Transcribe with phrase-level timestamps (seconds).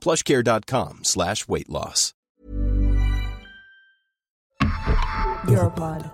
[0.00, 2.12] plushcare.com slash weight loss.
[5.48, 6.04] Europod.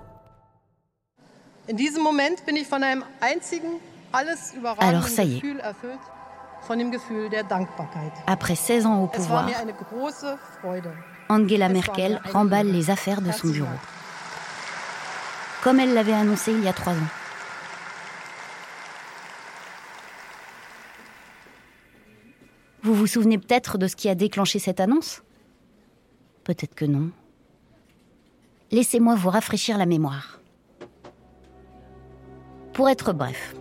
[1.66, 3.80] In diesem Moment bin ich von einem einzigen,
[4.12, 5.41] alles Alors, überragenden ça y est.
[5.42, 6.00] Gefühl erfüllt,
[6.66, 8.12] von dem Gefühl der Dankbarkeit.
[8.26, 9.48] Après 16 ans au pouvoir.
[11.28, 13.78] Angela Merkel remballe les affaires de son bureau.
[15.62, 17.23] Comme elle l'avait annoncé il y a trois ans.
[23.05, 25.22] Vous souvenez peut-être de ce qui a déclenché cette annonce?
[26.42, 27.10] Peut-être que non.
[28.70, 30.41] Laissez-moi vous rafraîchir la mémoire.
[32.72, 33.55] Pour être bref,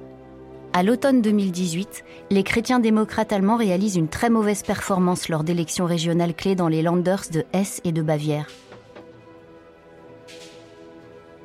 [0.71, 6.36] à l'automne 2018, les chrétiens démocrates allemands réalisent une très mauvaise performance lors d'élections régionales
[6.36, 8.48] clés dans les Landers de Hesse et de Bavière.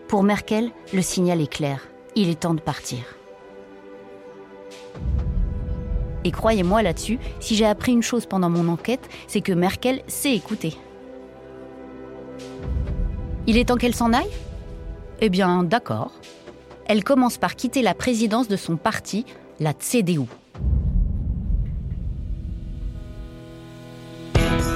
[0.07, 1.89] Pour Merkel, le signal est clair.
[2.15, 3.18] Il est temps de partir.
[6.25, 10.35] Et croyez-moi là-dessus, si j'ai appris une chose pendant mon enquête, c'est que Merkel sait
[10.35, 10.77] écouter.
[13.47, 14.31] Il est temps qu'elle s'en aille?
[15.21, 16.13] Eh bien, d'accord.
[16.87, 19.25] Elle commence par quitter la présidence de son parti,
[19.61, 20.27] la CDU.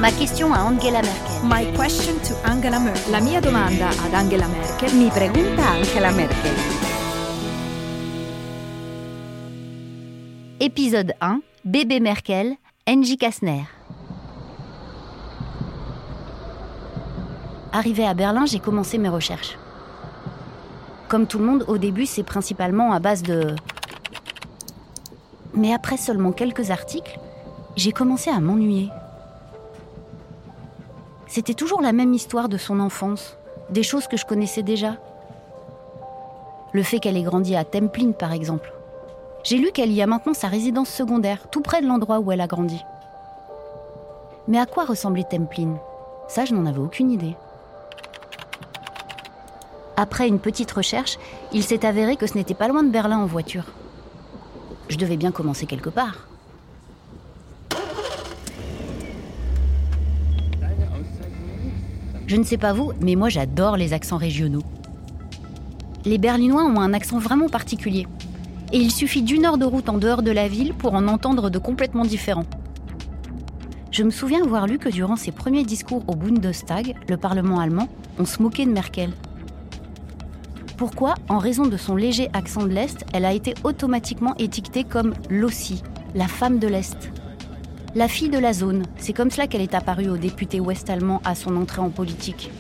[0.01, 1.45] Ma question à Angela Merkel.
[1.45, 3.13] My question to Angela Merkel.
[3.13, 4.95] La mia domanda ad Angela Merkel.
[4.97, 6.92] Mi pregunta Angela Merkel.
[10.65, 12.55] Épisode 1, Bébé Merkel,
[12.89, 13.65] Angie Kastner.
[17.73, 19.59] Arrivée à Berlin, j'ai commencé mes recherches.
[21.09, 23.57] Comme tout le monde, au début, c'est principalement à base de...
[25.53, 27.19] Mais après seulement quelques articles,
[27.75, 28.89] j'ai commencé à m'ennuyer.
[31.27, 33.37] C'était toujours la même histoire de son enfance,
[33.71, 34.95] des choses que je connaissais déjà.
[36.73, 38.73] Le fait qu'elle ait grandi à Templin, par exemple.
[39.45, 42.41] J'ai lu qu'elle y a maintenant sa résidence secondaire, tout près de l'endroit où elle
[42.41, 42.81] a grandi.
[44.47, 45.79] Mais à quoi ressemblait Templin?
[46.29, 47.35] Ça, je n'en avais aucune idée.
[49.97, 51.19] Après une petite recherche,
[51.53, 53.65] il s'est avéré que ce n'était pas loin de Berlin en voiture.
[54.89, 56.29] Je devais bien commencer quelque part.
[62.27, 64.63] Je ne sais pas vous, mais moi j'adore les accents régionaux.
[66.05, 68.07] Les Berlinois ont un accent vraiment particulier.
[68.73, 71.51] Et il suffit d'une heure de route en dehors de la ville pour en entendre
[71.51, 72.47] de complètement différents.
[73.91, 77.89] Je me souviens avoir lu que durant ses premiers discours au Bundestag, le Parlement allemand,
[78.19, 79.11] on se moquait de Merkel.
[80.79, 85.13] Pourquoi En raison de son léger accent de l'Est, elle a été automatiquement étiquetée comme
[85.29, 85.83] l'Ossie,
[86.15, 87.13] la femme de l'Est?
[87.95, 91.35] La fille de la zone, c'est comme cela qu'elle est apparue aux députés ouest-allemands à
[91.35, 92.51] son entrée en politique.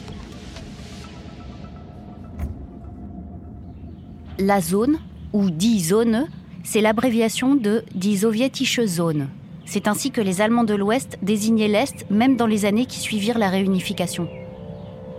[4.38, 4.98] La zone,
[5.32, 6.26] ou Die Zone,
[6.62, 9.28] c'est l'abréviation de Die Sowjetische Zone.
[9.64, 13.38] C'est ainsi que les Allemands de l'Ouest désignaient l'Est même dans les années qui suivirent
[13.38, 14.28] la réunification.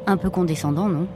[0.06, 1.07] Un peu condescendant, non?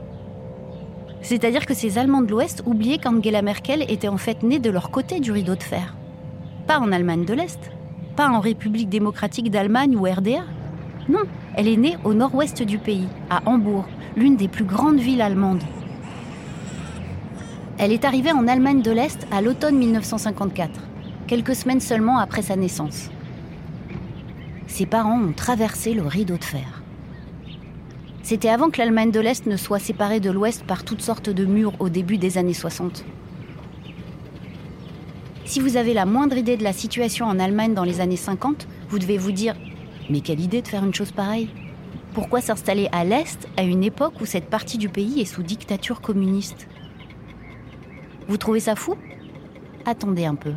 [1.20, 4.90] C'est-à-dire que ces Allemands de l'Ouest oubliaient qu'Angela Merkel était en fait née de leur
[4.90, 5.96] côté du rideau de fer.
[6.66, 7.60] Pas en Allemagne de l'Est,
[8.16, 10.44] pas en République démocratique d'Allemagne ou RDA.
[11.08, 11.22] Non,
[11.54, 13.84] elle est née au nord-ouest du pays, à Hambourg,
[14.16, 15.62] l'une des plus grandes villes allemandes.
[17.80, 20.80] Elle est arrivée en Allemagne de l'Est à l'automne 1954,
[21.28, 23.08] quelques semaines seulement après sa naissance.
[24.66, 26.82] Ses parents ont traversé le rideau de fer.
[28.24, 31.44] C'était avant que l'Allemagne de l'Est ne soit séparée de l'Ouest par toutes sortes de
[31.44, 33.04] murs au début des années 60.
[35.44, 38.66] Si vous avez la moindre idée de la situation en Allemagne dans les années 50,
[38.88, 39.54] vous devez vous dire
[40.10, 41.48] Mais quelle idée de faire une chose pareille?
[42.12, 46.00] Pourquoi s'installer à l'Est à une époque où cette partie du pays est sous dictature
[46.00, 46.66] communiste?
[48.28, 48.94] Vous trouvez ça fou?
[49.86, 50.52] Attendez un peu.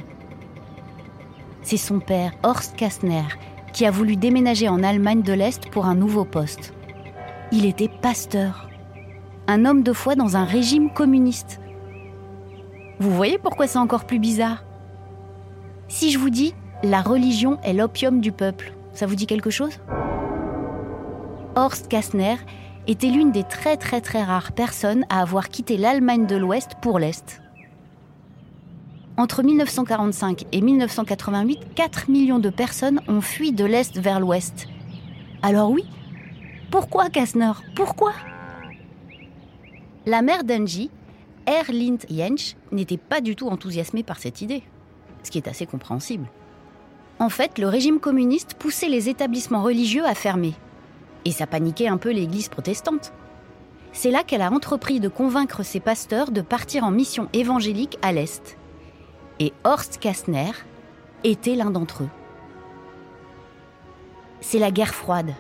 [1.64, 3.24] C'est son père, Horst Kastner,
[3.72, 6.74] qui a voulu déménager en Allemagne de l'Est pour un nouveau poste.
[7.54, 8.70] Il était pasteur.
[9.48, 11.62] Un homme de foi dans un régime communiste.
[13.00, 14.64] Vous voyez pourquoi c'est encore plus bizarre?
[15.88, 16.54] Si je vous dis
[16.84, 19.80] la religion est l'opium du peuple, ça vous dit quelque chose?
[21.56, 22.36] Horst Kastner
[22.88, 26.98] était l'une des très très très rares personnes à avoir quitté l'Allemagne de l'Ouest pour
[26.98, 27.41] l'Est.
[29.18, 34.68] Entre 1945 et 1988, 4 millions de personnes ont fui de l'Est vers l'Ouest.
[35.42, 35.84] Alors oui,
[36.72, 38.14] pourquoi Kastner Pourquoi?
[40.06, 40.90] La mère d'Angie,
[41.46, 44.64] Erlind Jensch, n'était pas du tout enthousiasmée par cette idée,
[45.24, 46.28] ce qui est assez compréhensible.
[47.20, 50.54] En fait, le régime communiste poussait les établissements religieux à fermer.
[51.26, 53.12] Et ça paniquait un peu l'Église protestante.
[53.92, 58.14] C'est là qu'elle a entrepris de convaincre ses pasteurs de partir en mission évangélique à
[58.14, 58.58] l'Est
[59.42, 60.52] et Horst Kastner
[61.24, 62.10] était l'un d'entre eux.
[64.40, 65.34] C'est la guerre froide.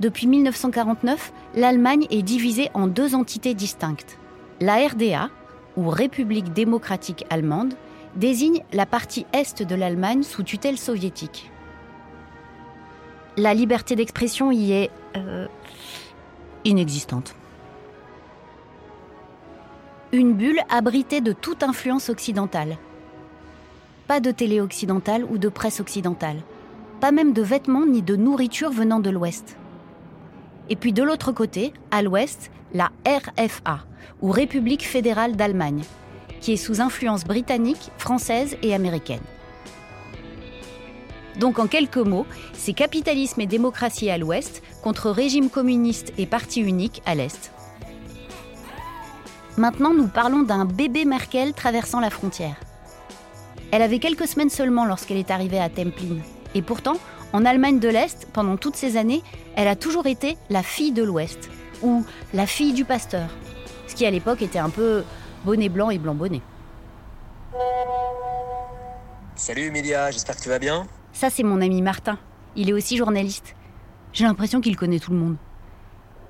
[0.00, 4.18] Depuis 1949, l'Allemagne est divisée en deux entités distinctes.
[4.60, 5.28] La RDA,
[5.76, 7.74] ou République démocratique allemande,
[8.16, 11.50] désigne la partie est de l'Allemagne sous tutelle soviétique.
[13.36, 15.46] La liberté d'expression y est euh,
[16.64, 17.34] inexistante
[20.14, 22.78] une bulle abritée de toute influence occidentale.
[24.06, 26.42] Pas de télé occidentale ou de presse occidentale.
[27.00, 29.56] Pas même de vêtements ni de nourriture venant de l'Ouest.
[30.68, 33.86] Et puis de l'autre côté, à l'Ouest, la RFA,
[34.20, 35.84] ou République fédérale d'Allemagne,
[36.40, 39.22] qui est sous influence britannique, française et américaine.
[41.40, 46.60] Donc en quelques mots, c'est capitalisme et démocratie à l'ouest contre régime communiste et parti
[46.60, 47.52] unique à l'est.
[49.56, 52.56] Maintenant, nous parlons d'un bébé Merkel traversant la frontière.
[53.74, 56.18] Elle avait quelques semaines seulement lorsqu'elle est arrivée à Templin.
[56.54, 56.94] Et pourtant,
[57.32, 59.20] en Allemagne de l'Est, pendant toutes ces années,
[59.56, 61.50] elle a toujours été la fille de l'Ouest,
[61.82, 63.28] ou la fille du pasteur,
[63.88, 65.02] ce qui à l'époque était un peu
[65.44, 66.40] bonnet blanc et blanc bonnet.
[69.34, 70.86] Salut Emilia, j'espère que tu vas bien.
[71.12, 72.16] Ça, c'est mon ami Martin.
[72.54, 73.56] Il est aussi journaliste.
[74.12, 75.36] J'ai l'impression qu'il connaît tout le monde.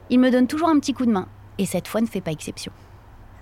[0.09, 2.33] Il me donne toujours un petit coup de main, et cette fois ne fait pas
[2.33, 2.73] exception.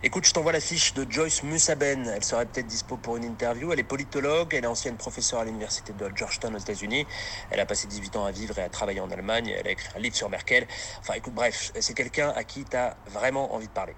[0.05, 2.09] Écoute, je t'envoie la fiche de Joyce Musaben.
[2.09, 3.73] Elle serait peut-être dispo pour une interview.
[3.73, 7.07] Elle est politologue, elle est ancienne professeure à l'université de Georgetown aux États-Unis.
[7.53, 9.55] Elle a passé 18 ans à vivre et à travailler en Allemagne.
[9.57, 10.67] Elle a écrit un livre sur Merkel.
[10.99, 13.95] Enfin, écoute, bref, c'est quelqu'un à qui tu as vraiment envie de parler.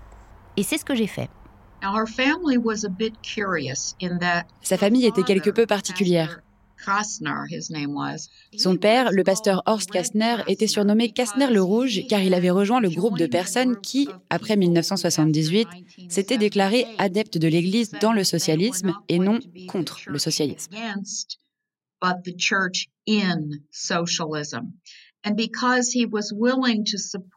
[0.59, 1.31] Et c'est ce que j'ai fait.
[4.61, 6.41] Sa famille était quelque peu particulière.
[8.57, 12.81] Son père, le pasteur Horst Kastner, était surnommé Kastner le Rouge car il avait rejoint
[12.81, 15.69] le groupe de personnes qui, après 1978,
[16.09, 19.39] s'étaient déclarées adeptes de l'Église dans le socialisme et non
[19.69, 20.75] contre le socialisme.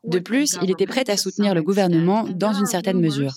[0.03, 3.33] De plus, il était prêt à soutenir le gouvernement dans une certaine mesure.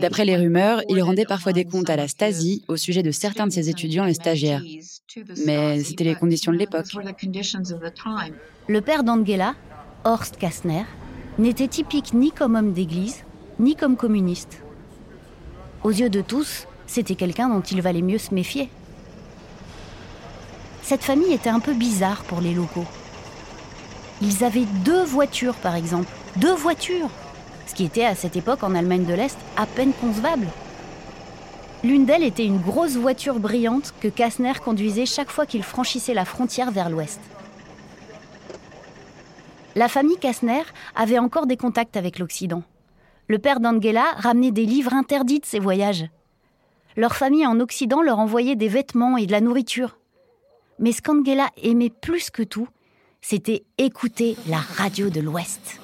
[0.00, 3.46] D'après les rumeurs, il rendait parfois des comptes à la Stasi au sujet de certains
[3.46, 4.62] de ses étudiants et stagiaires.
[5.46, 6.86] Mais c'était les conditions de l'époque.
[8.68, 9.54] Le père d'Angela,
[10.04, 10.84] Horst Kastner,
[11.38, 13.24] n'était typique ni comme homme d'église,
[13.60, 14.62] ni comme communiste.
[15.84, 18.68] Aux yeux de tous, c'était quelqu'un dont il valait mieux se méfier.
[20.82, 22.86] Cette famille était un peu bizarre pour les locaux.
[24.22, 26.10] Ils avaient deux voitures, par exemple.
[26.36, 27.10] Deux voitures
[27.66, 30.46] Ce qui était à cette époque en Allemagne de l'Est à peine concevable.
[31.84, 36.24] L'une d'elles était une grosse voiture brillante que Kastner conduisait chaque fois qu'il franchissait la
[36.24, 37.20] frontière vers l'ouest.
[39.74, 40.62] La famille Kastner
[40.94, 42.62] avait encore des contacts avec l'Occident.
[43.28, 46.06] Le père d'Angela ramenait des livres interdits de ses voyages.
[46.96, 49.98] Leur famille en Occident leur envoyait des vêtements et de la nourriture.
[50.78, 52.68] Mais ce qu'Angela aimait plus que tout,
[53.28, 55.80] c'était écouter la radio de l'Ouest.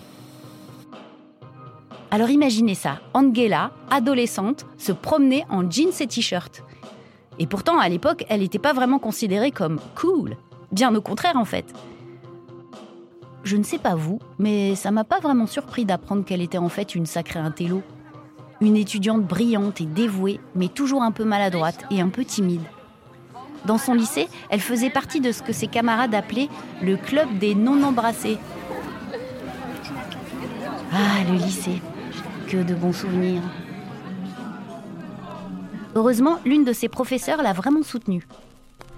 [2.13, 6.63] Alors imaginez ça, Angela, adolescente, se promenait en jeans et t-shirt.
[7.41, 10.37] Et pourtant, à l'époque, elle n'était pas vraiment considérée comme cool.
[10.71, 11.65] Bien au contraire, en fait.
[13.43, 16.69] Je ne sais pas vous, mais ça m'a pas vraiment surpris d'apprendre qu'elle était en
[16.69, 17.83] fait une sacrée intello.
[18.61, 22.63] Une étudiante brillante et dévouée, mais toujours un peu maladroite et un peu timide.
[23.65, 26.49] Dans son lycée, elle faisait partie de ce que ses camarades appelaient
[26.83, 28.39] le club des non-embrassés.
[30.93, 31.81] Ah, le lycée.
[32.49, 33.43] Que de bons souvenirs.
[35.95, 38.27] Heureusement, l'une de ses professeurs l'a vraiment soutenue.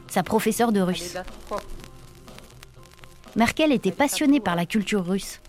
[0.09, 1.17] Sa professeure de russe.
[3.37, 5.41] Merkel était passionnée par la culture russe.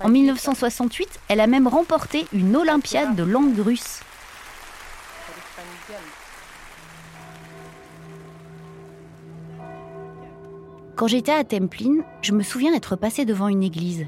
[0.00, 4.00] En 1968, elle a même remporté une Olympiade de langue russe.
[10.96, 14.06] Quand j'étais à Templin, je me souviens être passée devant une église,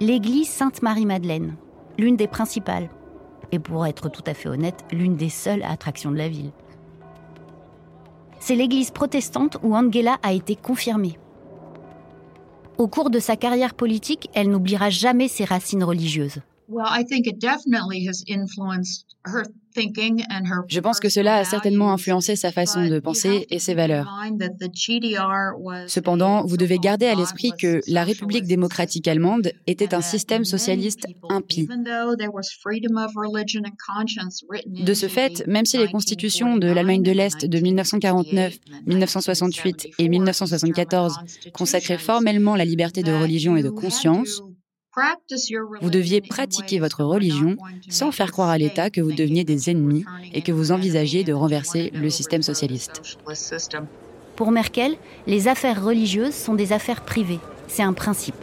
[0.00, 1.56] l'église Sainte-Marie-Madeleine,
[1.96, 2.90] l'une des principales,
[3.52, 6.52] et pour être tout à fait honnête, l'une des seules attractions de la ville.
[8.38, 11.18] C'est l'église protestante où Angela a été confirmée.
[12.76, 16.42] Au cours de sa carrière politique, elle n'oubliera jamais ses racines religieuses.
[20.68, 24.08] Je pense que cela a certainement influencé sa façon de penser et ses valeurs.
[25.86, 31.06] Cependant, vous devez garder à l'esprit que la République démocratique allemande était un système socialiste
[31.28, 31.68] impie.
[34.66, 40.08] De ce fait, même si les constitutions de l'Allemagne de l'Est de 1949, 1968 et
[40.08, 41.18] 1974
[41.52, 44.42] consacraient formellement la liberté de religion et de conscience,
[45.82, 47.56] vous deviez pratiquer votre religion
[47.88, 51.32] sans faire croire à l'État que vous deveniez des ennemis et que vous envisagiez de
[51.32, 53.02] renverser le système socialiste.
[54.36, 57.40] Pour Merkel, les affaires religieuses sont des affaires privées.
[57.68, 58.36] C'est un principe.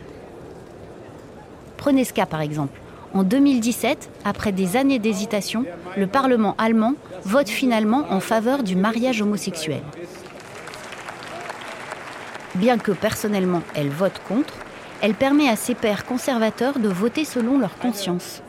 [1.78, 2.80] Prenez ce cas par exemple.
[3.14, 5.66] En 2017, après des années d'hésitation,
[5.98, 6.96] le Parlement allemand
[7.26, 9.82] vote finalement en faveur du mariage homosexuel.
[12.56, 14.54] Bien que personnellement elle vote contre,
[15.04, 18.42] elle permet à ses pairs conservateurs de voter selon leur conscience.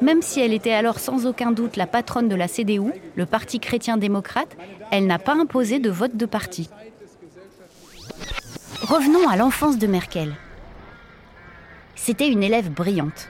[0.00, 3.58] Même si elle était alors sans aucun doute la patronne de la CDU, le Parti
[3.58, 4.56] chrétien-démocrate,
[4.92, 6.70] elle n'a pas imposé de vote de parti.
[8.82, 10.36] Revenons à l'enfance de Merkel.
[11.96, 13.28] C'était une élève brillante.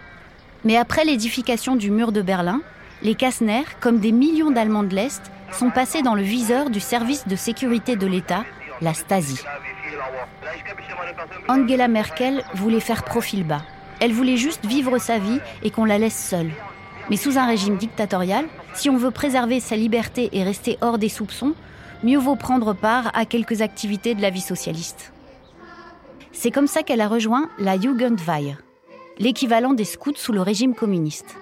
[0.63, 2.61] Mais après l'édification du mur de Berlin,
[3.03, 5.23] les Kastner, comme des millions d'Allemands de l'Est,
[5.53, 8.45] sont passés dans le viseur du service de sécurité de l'État,
[8.83, 9.41] la Stasi.
[11.49, 13.63] Angela Merkel voulait faire profil bas.
[14.01, 16.51] Elle voulait juste vivre sa vie et qu'on la laisse seule.
[17.09, 21.09] Mais sous un régime dictatorial, si on veut préserver sa liberté et rester hors des
[21.09, 21.55] soupçons,
[22.03, 25.13] mieux vaut prendre part à quelques activités de la vie socialiste.
[26.33, 28.59] C'est comme ça qu'elle a rejoint la Jugendweihe,
[29.19, 31.37] l'équivalent des scouts sous le régime communiste.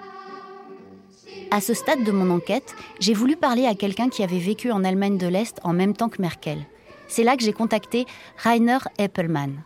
[1.51, 4.83] À ce stade de mon enquête, j'ai voulu parler à quelqu'un qui avait vécu en
[4.83, 6.65] Allemagne de l'Est en même temps que Merkel.
[7.07, 8.05] C'est là que j'ai contacté
[8.37, 9.63] Rainer Eppelmann.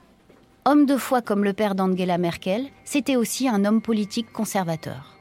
[0.66, 5.16] Homme de foi comme le père d'Angela Merkel, c'était aussi un homme politique conservateur.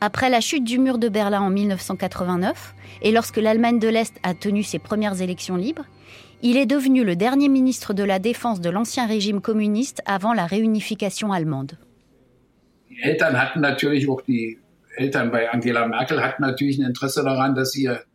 [0.00, 4.34] Après la chute du mur de Berlin en 1989, et lorsque l'Allemagne de l'Est a
[4.34, 5.86] tenu ses premières élections libres,
[6.42, 10.44] il est devenu le dernier ministre de la Défense de l'ancien régime communiste avant la
[10.44, 11.78] réunification allemande.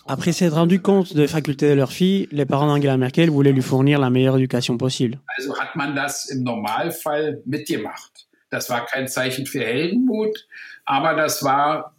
[0.08, 3.62] Après s'être rendu compte des facultés de leur fille, les parents d'Angela Merkel voulaient lui
[3.62, 5.20] fournir la meilleure éducation possible.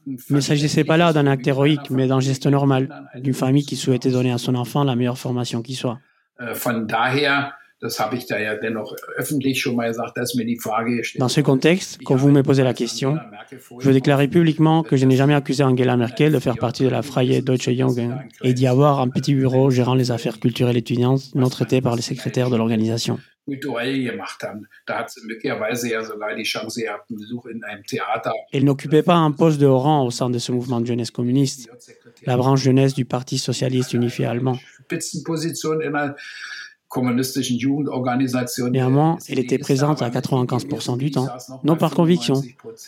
[0.07, 3.77] Il ne s'agissait pas là d'un acte héroïque, mais d'un geste normal, d'une famille qui
[3.77, 5.99] souhaitait donner à son enfant la meilleure formation qui soit.
[6.41, 6.55] Äh,
[11.19, 13.19] dans ce contexte, quand vous me posez la question,
[13.81, 16.91] je veux déclarer publiquement que je n'ai jamais accusé Angela Merkel de faire partie de
[16.91, 17.97] la Freie Deutsche Jugend
[18.45, 22.03] et d'y avoir un petit bureau gérant les affaires culturelles étudiantes non traitées par les
[22.03, 23.19] secrétaires de l'organisation.
[28.53, 31.11] Elle n'occupait pas un poste de haut rang au sein de ce mouvement de jeunesse
[31.11, 31.69] communiste,
[32.25, 34.59] la branche jeunesse du Parti socialiste unifié allemand.
[38.71, 41.29] Néanmoins, elle était présente à 95% du temps,
[41.65, 42.43] non par conviction,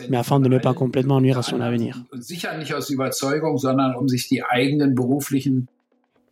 [0.08, 2.02] mais afin de ne pas complètement nuire à son avenir.
[5.32, 5.66] Um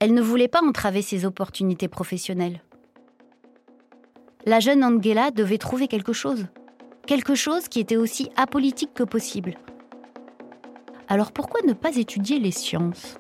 [0.01, 2.61] elle ne voulait pas entraver ses opportunités professionnelles.
[4.45, 6.47] La jeune Angela devait trouver quelque chose.
[7.07, 9.55] Quelque chose qui était aussi apolitique que possible.
[11.09, 13.17] Alors pourquoi ne pas étudier les sciences?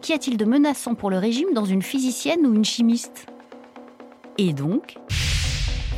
[0.00, 3.26] Qu'y a-t-il de menaçant pour le régime dans une physicienne ou une chimiste
[4.38, 4.96] Et donc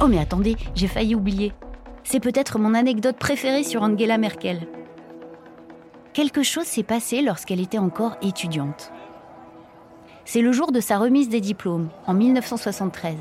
[0.03, 1.53] Oh mais attendez, j'ai failli oublier.
[2.03, 4.67] C'est peut-être mon anecdote préférée sur Angela Merkel.
[6.13, 8.93] Quelque chose s'est passé lorsqu'elle était encore étudiante.
[10.25, 13.15] C'est le jour de sa remise des diplômes, en 1973.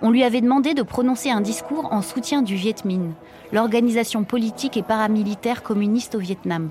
[0.00, 3.12] On lui avait demandé de prononcer un discours en soutien du Viet Minh,
[3.52, 6.70] l'organisation politique et paramilitaire communiste au Vietnam.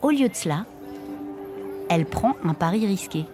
[0.00, 0.64] Au lieu de cela,
[1.94, 3.24] elle prend un pari risqué.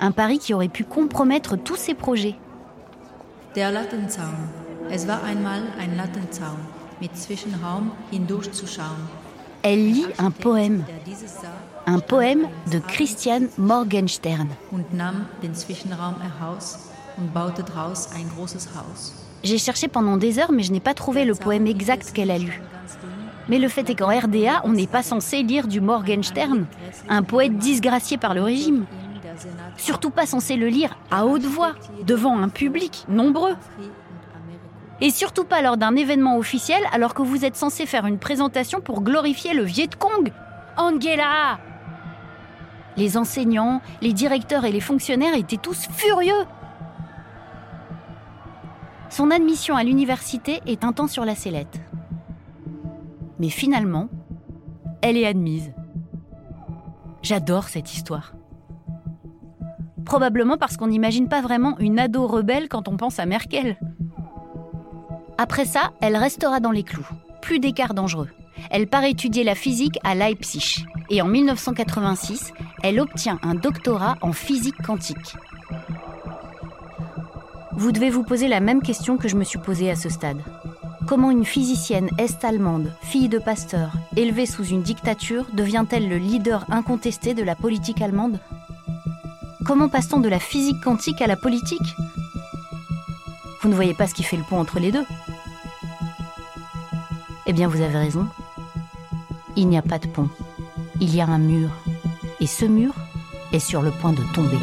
[0.00, 2.36] Un pari qui aurait pu compromettre tous ses projets.
[3.54, 4.34] Der Lattenzaun.
[4.90, 6.58] Es war einmal ein Lattenzaun
[7.00, 9.02] mit Zwischenraum hindurchzuschauen.
[9.62, 10.84] Elle lit un poème.
[11.86, 14.48] Un poème de Christian Morgenstern.
[19.42, 22.38] J'ai cherché pendant des heures, mais je n'ai pas trouvé le poème exact qu'elle a
[22.38, 22.62] lu.
[23.48, 26.66] Mais le fait est qu'en RDA, on n'est pas censé lire du Morgenstern,
[27.08, 28.84] un poète disgracié par le régime.
[29.76, 31.72] Surtout pas censé le lire à haute voix,
[32.04, 33.56] devant un public nombreux.
[35.00, 38.80] Et surtout pas lors d'un événement officiel alors que vous êtes censé faire une présentation
[38.80, 40.32] pour glorifier le Viet Cong.
[40.76, 41.58] Angela
[42.96, 46.44] Les enseignants, les directeurs et les fonctionnaires étaient tous furieux.
[49.08, 51.80] Son admission à l'université est un temps sur la sellette.
[53.38, 54.08] Mais finalement,
[55.02, 55.72] elle est admise.
[57.22, 58.34] J'adore cette histoire.
[60.04, 63.76] Probablement parce qu'on n'imagine pas vraiment une ado rebelle quand on pense à Merkel.
[65.36, 67.08] Après ça, elle restera dans les clous.
[67.42, 68.28] Plus d'écart dangereux.
[68.70, 70.84] Elle part étudier la physique à Leipzig.
[71.10, 72.52] Et en 1986,
[72.82, 75.36] elle obtient un doctorat en physique quantique.
[77.72, 80.42] Vous devez vous poser la même question que je me suis posée à ce stade.
[81.08, 87.32] Comment une physicienne est-allemande, fille de pasteur, élevée sous une dictature, devient-elle le leader incontesté
[87.32, 88.38] de la politique allemande?
[89.64, 91.96] Comment passe-t-on de la physique quantique à la politique?
[93.62, 95.06] Vous ne voyez pas ce qui fait le pont entre les deux?
[97.46, 98.26] Eh bien, vous avez raison.
[99.56, 100.28] Il n'y a pas de pont.
[101.00, 101.70] Il y a un mur.
[102.38, 102.92] Et ce mur
[103.54, 104.58] est sur le point de tomber.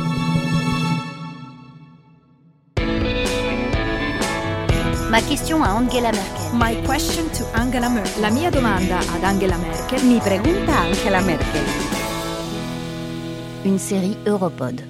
[5.15, 6.53] Ma question a Angela Merkel.
[6.55, 8.21] My question to Angela Merkel.
[8.21, 10.03] La mia domanda ad Angela Merkel.
[10.03, 11.63] Mi pregunta Angela Merkel.
[13.63, 14.83] Une série Europod.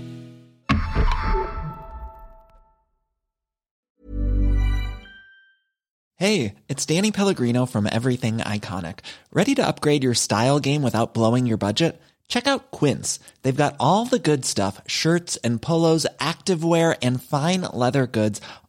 [6.15, 9.01] Hey, it's Danny Pellegrino from Everything Iconic.
[9.31, 12.01] Ready to upgrade your style game without blowing your budget?
[12.27, 13.19] Check out Quince.
[13.43, 18.41] They've got all the good stuff shirts and polos, activewear, and fine leather goods,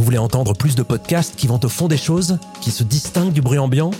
[0.00, 3.34] Vous voulez entendre plus de podcasts qui vont au fond des choses, qui se distinguent
[3.34, 3.90] du bruit ambiant?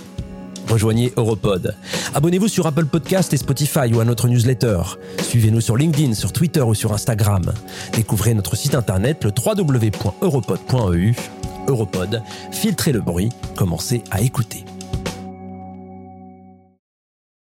[0.67, 1.75] Rejoignez Europod.
[2.15, 4.81] Abonnez-vous sur Apple Podcast et Spotify ou à notre newsletter.
[5.21, 7.53] Suivez-nous sur LinkedIn, sur Twitter ou sur Instagram.
[7.93, 11.13] Découvrez notre site internet le www.europod.eu.
[11.67, 14.65] Europod, filtrez le bruit, commencez à écouter.